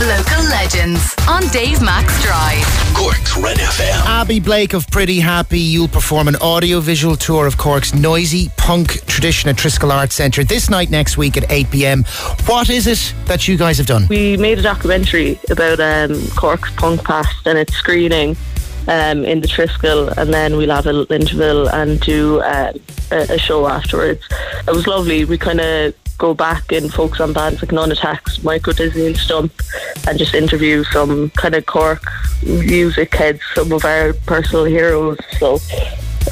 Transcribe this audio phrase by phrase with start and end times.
[0.00, 2.64] Local legends on Dave Max Drive.
[2.94, 4.04] Cork's Red FM.
[4.04, 9.50] Abbey Blake of Pretty Happy, you'll perform an audio-visual tour of Cork's noisy punk tradition
[9.50, 12.04] at Triskel Arts Centre this night next week at 8pm.
[12.48, 14.08] What is it that you guys have done?
[14.08, 18.36] We made a documentary about um, Cork's punk past and its screening
[18.88, 22.72] um, in the Triskel, and then we'll have a little interval and do uh,
[23.12, 24.22] a, a show afterwards.
[24.66, 25.24] It was lovely.
[25.24, 29.16] We kind of go back and focus on bands like Nun Attax, Micro Disney, and
[29.16, 29.52] Stump,
[30.06, 32.02] and just interview some kind of Cork
[32.42, 35.18] music heads, some of our personal heroes.
[35.38, 35.56] So,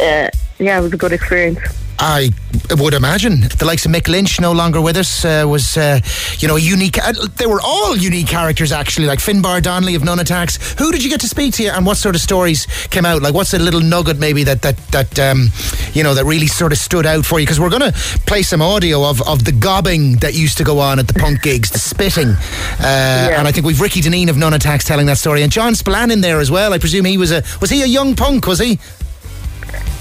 [0.00, 0.28] uh,
[0.59, 1.81] yeah, it was a good experience.
[2.05, 2.30] I
[2.77, 6.01] would imagine the likes of Mick Lynch no longer with us uh, was, uh,
[6.38, 6.98] you know, unique.
[6.98, 10.77] Uh, they were all unique characters actually, like Finbar Donnelly of Nun Attax.
[10.80, 13.23] Who did you get to speak to, and what sort of stories came out?
[13.23, 15.51] Like, what's a little nugget maybe that that that um,
[15.93, 17.46] you know that really sort of stood out for you?
[17.46, 17.96] Because we're going to
[18.27, 21.43] play some audio of of the gobbing that used to go on at the punk
[21.48, 22.37] gigs, the spitting, uh,
[22.80, 23.38] Yeah.
[23.38, 26.10] and I think we've Ricky Dineen of Nun Attax telling that story, and John Spillane
[26.10, 26.73] in there as well.
[26.73, 28.48] I presume he was a was he a young punk?
[28.48, 28.80] Was he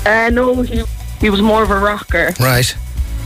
[0.04, 0.84] Uh, no, he,
[1.22, 2.76] he was more of a rocker, right?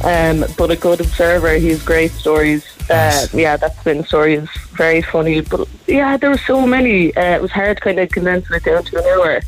[0.04, 1.54] um, but a good observer.
[1.54, 2.66] He has great stories.
[2.90, 5.42] Uh, yeah, that spin story is very funny.
[5.42, 7.16] But yeah, there were so many.
[7.16, 9.42] Uh, it was hard to kind of condensing it down to an hour.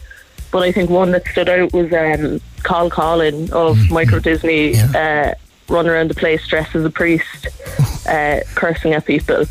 [0.51, 5.35] But I think one that stood out was um, Cathal Coughlan of Microdisney uh,
[5.67, 7.47] running around the place dressed as a priest,
[8.07, 9.45] uh, cursing at people.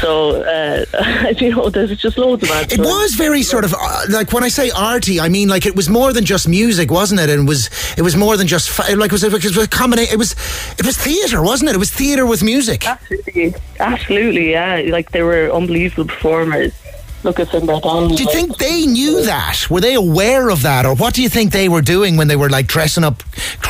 [0.00, 2.72] So, uh, you know, there's just loads of that.
[2.72, 5.76] It was very sort of uh, like when I say arty, I mean like it
[5.76, 7.30] was more than just music, wasn't it?
[7.30, 9.56] And it was it was more than just fa- like it was a, it was
[9.58, 10.12] a combination.
[10.12, 10.32] It was
[10.78, 11.76] it was theatre, wasn't it?
[11.76, 12.86] It was theatre with music.
[12.86, 14.82] Absolutely, absolutely, yeah.
[14.88, 16.72] Like they were unbelievable performers.
[17.26, 18.14] Look at Finbar Donnelly.
[18.14, 19.68] Do you like- think they knew that?
[19.68, 22.36] Were they aware of that, or what do you think they were doing when they
[22.36, 23.24] were like dressing up?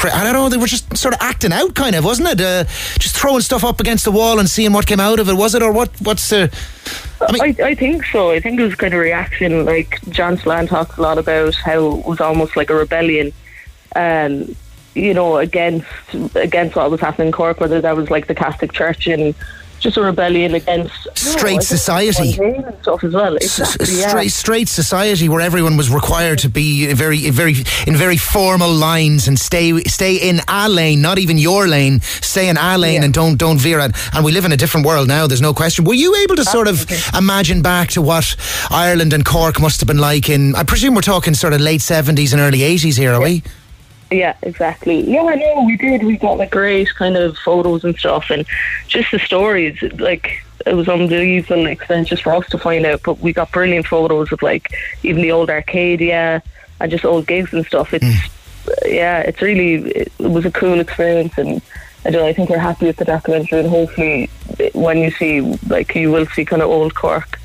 [0.05, 0.51] I don't know.
[0.51, 2.41] They were just sort of acting out, kind of, wasn't it?
[2.41, 2.65] Uh,
[2.99, 5.35] just throwing stuff up against the wall and seeing what came out of it.
[5.35, 5.89] Was it, or what?
[6.03, 6.55] What's the?
[7.19, 8.31] I mean, I, I think so.
[8.31, 9.65] I think it was kind of reaction.
[9.65, 13.33] Like John Spillane talks a lot about how it was almost like a rebellion,
[13.97, 14.55] um,
[14.95, 15.87] you know, against
[16.35, 19.35] against what was happening in Cork, whether that was like the Catholic Church and
[19.87, 22.37] just a rebellion against Straight society.
[22.43, 23.37] And stuff as well.
[23.37, 24.09] s- Exactly, yeah.
[24.09, 27.55] straight straight society where everyone was required to be very very
[27.87, 32.49] in very formal lines and stay stay in a lane not even your lane stay
[32.49, 33.05] in a lane Yeah.
[33.05, 35.55] and don't don't veer it and we live in a different world now there's no
[35.55, 36.85] question were you able to sort of
[37.17, 38.27] imagine back to what
[38.71, 41.81] Ireland and Cork must have been like in I presume we're talking sort of late
[41.81, 43.43] 70s and early 80s here are we
[44.11, 45.01] Yeah, exactly.
[45.01, 46.05] Yeah, I know we did.
[46.05, 48.47] We got like great kind of photos and stuff, and
[48.87, 49.83] just the stories.
[49.99, 53.03] Like it was unbelievable experience just for us to find out.
[53.03, 54.73] But we got brilliant photos of like
[55.03, 56.43] even the old Arcadia
[56.81, 57.93] and just old gigs and stuff.
[57.93, 58.71] It's hmm.
[58.87, 61.61] yeah, it's really it was a cool experience, and
[62.05, 62.23] I don't.
[62.23, 64.31] know, I think we're happy with the documentary, and hopefully
[64.73, 67.39] when you see like you will see kind of old Cork.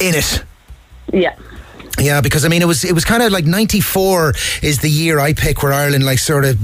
[0.00, 0.44] in it
[1.12, 1.36] Yeah.
[1.98, 5.20] Yeah, because I mean, it was it was kind of like '94 is the year
[5.20, 6.58] I pick where Ireland like sort of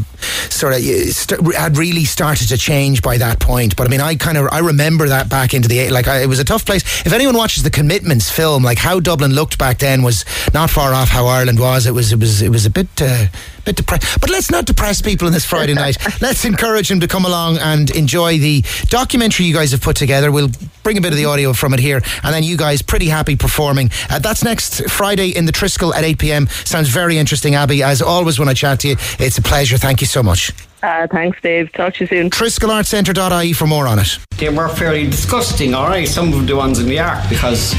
[0.51, 3.77] sort of st- had really started to change by that point.
[3.77, 6.29] But I mean, I kind of I remember that back into the like I, it
[6.29, 6.83] was a tough place.
[7.05, 10.25] If anyone watches the Commitments film, like how Dublin looked back then was
[10.55, 11.87] not far off how Ireland was.
[11.87, 12.89] It was it was it was a bit.
[13.01, 13.27] Uh,
[13.69, 15.99] Bit depressed, but let's not depress people on this Friday night.
[16.23, 20.33] Let's encourage them to come along and enjoy the documentary you guys have put together.
[20.33, 20.49] We'll
[20.83, 23.37] bring a bit of the audio from it here, and then you guys pretty happy
[23.37, 23.91] performing.
[24.09, 26.47] Uh, that's next Friday in the Triskel at 8 p.m.
[26.65, 27.83] Sounds very interesting, Abbey.
[27.83, 29.77] As always, when I chat to you, it's a pleasure.
[29.77, 30.51] Thank you so much.
[30.83, 31.71] Uh, thanks, Dave.
[31.73, 32.31] Talk to you soon.
[32.31, 34.19] TriskelArtCentre.ie for more on it.
[34.39, 36.09] they were fairly disgusting, all right.
[36.09, 37.75] Some of the ones in the ark because,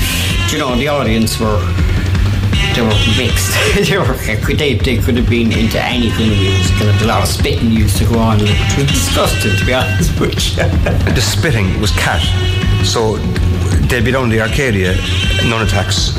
[0.54, 1.58] you know, the audience were
[2.86, 3.52] they were mixed.
[3.76, 7.22] they were they, they could have been into any kind of music, and a lot
[7.22, 8.38] of spitting used to go on.
[8.40, 10.64] It was disgusting, to be honest with you.
[11.14, 12.24] the spitting was cat.
[12.86, 13.18] So
[13.92, 14.96] they'd be down the Arcadia,
[15.44, 16.16] Nun Attax,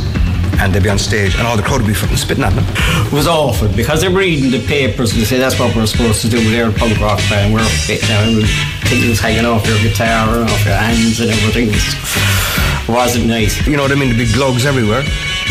[0.61, 2.65] and they'd be on stage, and all the crowd would be fucking spitting at them.
[3.07, 6.21] It was awful because they're reading the papers and they say that's what we're supposed
[6.23, 6.37] to do.
[6.45, 7.55] We're a punk rock band.
[7.55, 8.21] We're fit now.
[8.21, 11.69] Everything was hanging off your guitar and off your hands and everything.
[11.69, 13.67] It was, wasn't nice.
[13.67, 14.11] You know what I mean?
[14.11, 15.05] The big glugs everywhere.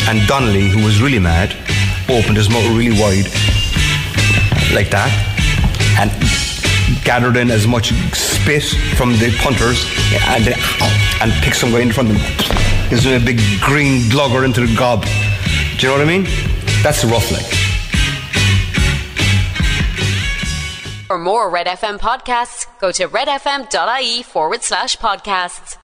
[0.10, 1.56] And Donnelly, who was really mad,
[2.10, 3.26] opened his mouth really wide,
[4.74, 5.14] like that,
[6.00, 6.10] and
[7.06, 8.64] gathered in as much spit
[8.98, 9.86] from the punters,
[10.34, 10.48] and
[11.22, 12.90] and picked some guy in front of him.
[12.90, 15.04] Gives him a big green glugger into the gob.
[15.04, 16.24] Do you know what I mean?
[16.82, 17.46] That's rough, like.
[21.06, 25.78] For more Red FM podcasts, go to redfm.ie forward slash podcasts.